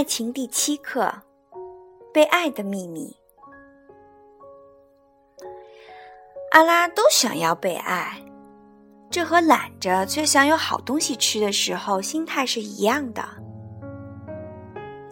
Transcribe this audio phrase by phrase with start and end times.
[0.00, 1.12] 爱情第七课：
[2.10, 3.14] 被爱的秘密。
[6.52, 8.24] 阿拉都想要被爱，
[9.10, 13.22] 这和懒着却想有好东西吃的时候心态是一样的。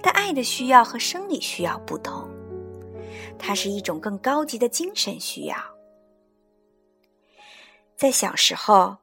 [0.03, 2.27] 但爱的需要和生理需要不同，
[3.39, 5.55] 它是一种更高级的精神需要。
[7.95, 8.97] 在小时候，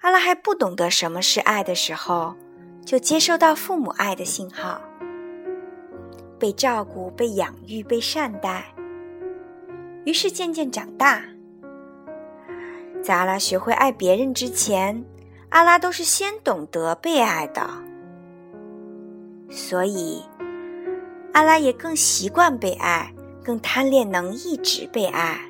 [0.00, 2.34] 阿拉还不懂得什么是爱的时候，
[2.86, 4.80] 就接收到父母爱的信号，
[6.38, 8.64] 被照顾、被养育、被善待。
[10.04, 11.22] 于是渐渐长大。
[13.02, 15.04] 在阿拉学会爱别人之前，
[15.50, 17.68] 阿拉都是先懂得被爱的，
[19.48, 20.22] 所以
[21.32, 25.40] 阿拉也更习惯被爱，更贪恋能一直被爱。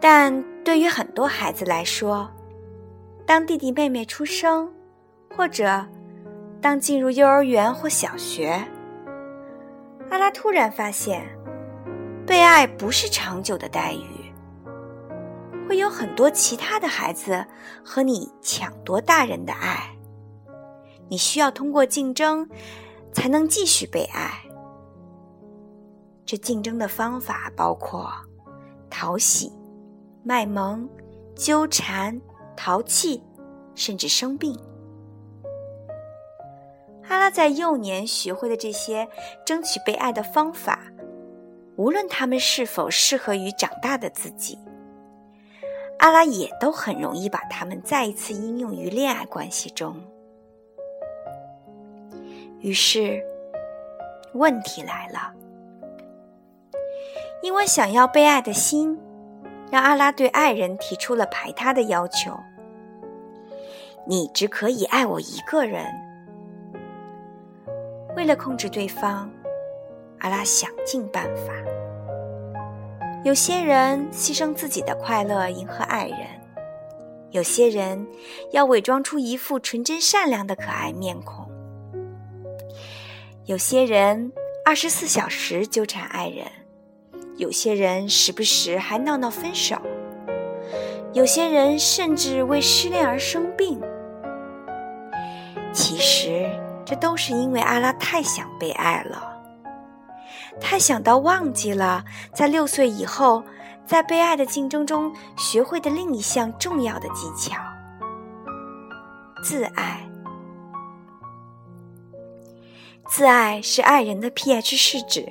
[0.00, 2.30] 但对于很多孩子来说，
[3.26, 4.72] 当弟弟妹妹出生，
[5.36, 5.84] 或者
[6.60, 8.62] 当进入幼儿园或小学，
[10.10, 11.26] 阿拉突然发现，
[12.26, 14.04] 被爱不是长久的待遇。
[15.66, 17.46] 会有很多其他的孩子
[17.84, 19.96] 和你抢夺大人的爱，
[21.08, 22.46] 你需要通过竞争
[23.12, 24.32] 才能继续被爱。
[26.26, 28.12] 这竞争的方法包括
[28.90, 29.50] 讨喜、
[30.22, 30.88] 卖萌、
[31.34, 32.20] 纠缠、
[32.56, 33.22] 淘气，
[33.74, 34.58] 甚至生病。
[37.10, 39.08] 阿拉在幼年学会的这些
[39.44, 40.78] 争取被爱的方法，
[41.74, 44.56] 无论他们是否适合于长大的自己。
[45.98, 49.96] 阿拉也都很容易把他们再一次应用于恋爱关系中。
[52.60, 53.20] 于是，
[54.34, 55.34] 问题来了：
[57.42, 58.96] 因为想要被爱的心，
[59.68, 62.38] 让阿拉对爱人提出了排他的要求。
[64.06, 65.84] 你只可以爱我一个人。
[68.16, 69.30] 为了控制对方，
[70.18, 71.52] 阿拉想尽办法。
[73.24, 76.18] 有些人牺牲自己的快乐迎合爱人，
[77.30, 78.06] 有些人
[78.50, 81.46] 要伪装出一副纯真善良的可爱面孔，
[83.44, 84.32] 有些人
[84.64, 86.46] 二十四小时纠缠爱人，
[87.36, 89.76] 有些人时不时还闹闹分手，
[91.12, 93.80] 有些人甚至为失恋而生病。
[95.72, 96.50] 其实，
[96.90, 99.40] 这都是因为阿拉太想被爱了。
[100.60, 103.44] 太想到忘记了，在六岁以后，
[103.86, 107.62] 在被爱的竞争中学会的另一项重要的技巧——
[109.40, 110.04] 自爱。
[113.06, 115.24] 自爱是爱人的 pH 试纸。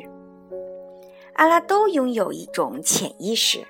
[1.33, 3.67] 阿拉都拥有一种潜意识：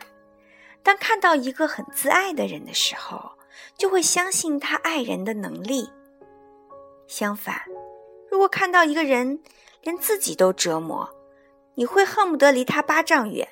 [0.83, 3.31] 当看到一个很自爱的人的时候，
[3.75, 5.89] 就会相信他爱人的能力。
[7.07, 7.59] 相反，
[8.31, 9.39] 如果看到一个人
[9.81, 11.09] 连自己都折磨，
[11.75, 13.47] 你会恨不得离他八丈远，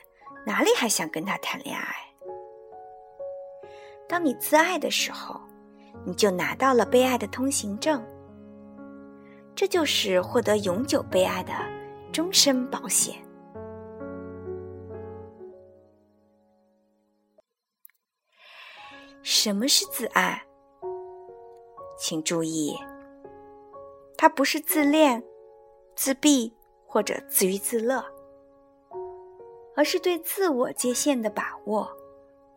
[0.45, 1.95] 哪里还想跟他谈恋爱？
[4.07, 5.39] 当你自爱的时候，
[6.05, 8.05] 你就拿到了被爱的通行证，
[9.55, 11.53] 这就是获得永久被爱的
[12.13, 13.15] 终身保险。
[19.23, 20.41] 什么是自爱？
[21.97, 22.77] 请注意，
[24.17, 25.23] 他不是自恋、
[25.95, 26.53] 自闭
[26.85, 28.03] 或者自娱自乐。
[29.75, 31.87] 而是对自我界限的把握，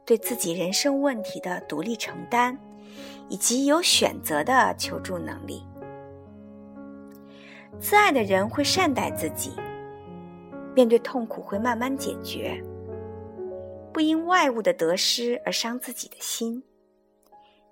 [0.07, 2.59] 对自己人生问题的独立承担，
[3.29, 5.63] 以及有选择的求助能力。
[7.79, 9.53] 自爱的人会善待自己，
[10.75, 12.59] 面对痛苦会慢慢解决，
[13.93, 16.63] 不因外物的得失而伤自己的心，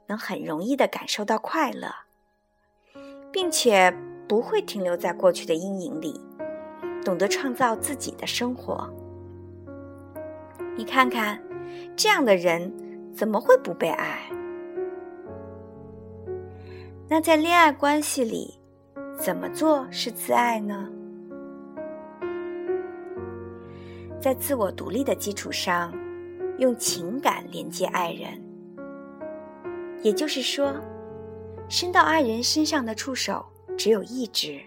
[0.07, 1.89] 能很容易的感受到快乐，
[3.41, 3.95] 并且
[4.27, 6.21] 不会停留在过去的阴影里，
[7.05, 8.93] 懂得创造自己的生活。
[10.77, 11.41] 你看看，
[11.95, 12.69] 这样的人
[13.15, 14.29] 怎么会不被爱？
[17.09, 18.59] 那在恋爱关系里，
[19.17, 20.91] 怎么做是自爱呢？
[24.21, 25.97] 在自我独立的基础上，
[26.59, 28.43] 用情感连接爱人，
[30.03, 30.75] 也就是说，
[31.69, 33.45] 伸到爱人身上的触手
[33.77, 34.59] 只有一只，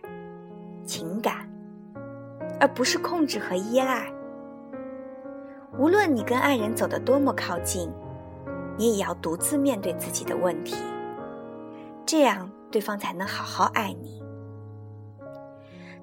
[0.85, 1.49] 情感，
[2.59, 4.13] 而不是控制和依赖。
[5.79, 7.91] 无论你跟爱人走得多么靠近，
[8.77, 10.75] 你也要独自面对自己的问题，
[12.05, 14.21] 这样对方才能好好爱你。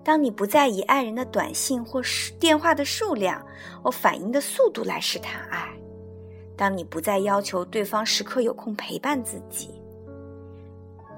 [0.03, 2.03] 当你不再以爱人的短信或
[2.41, 3.41] 电话的数量
[3.83, 5.69] 或反应的速度来试探爱，
[6.57, 9.78] 当你不再要求对方时刻有空陪伴自己，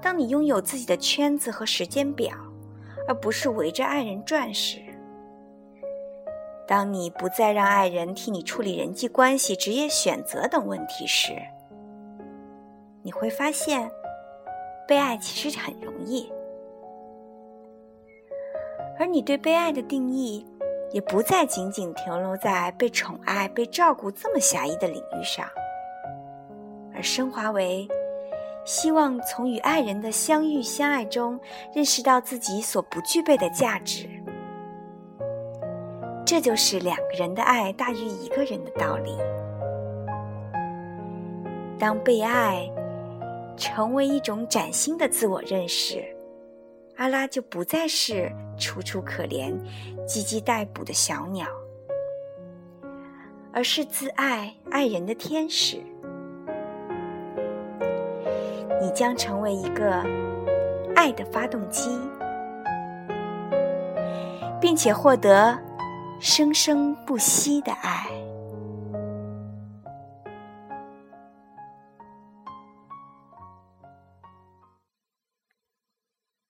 [0.01, 2.35] 当你拥有自己的圈子和时间表，
[3.07, 4.79] 而不是围着爱人转时。
[6.67, 11.33] 当你不再让爱人替你处理人际关系、职业选择等问题时，
[13.03, 13.91] 你会发现，
[14.87, 16.31] 被爱其实很容易。
[18.97, 20.45] 而你对被爱的定义，
[20.91, 25.45] 也不再仅仅停留在被宠爱、被照顾这么狭义的领域上，
[26.93, 27.87] 而升华为
[28.65, 31.39] 希望从与爱人的相遇相爱中，
[31.73, 34.07] 认识到自己所不具备的价值。
[36.25, 39.17] 这就是两个人的爱大于一个人的道理。
[41.77, 42.69] 当被爱
[43.57, 46.05] 成为一种崭新的自我认识，
[46.97, 49.51] 阿拉就不再是楚楚可怜、
[50.07, 51.47] 唧唧待哺的小鸟，
[53.51, 55.81] 而是自爱爱人的天使。
[58.81, 60.03] 你将成为一个
[60.95, 61.97] 爱的发动机，
[64.59, 65.57] 并且获得。
[66.23, 68.05] 生生不息的爱。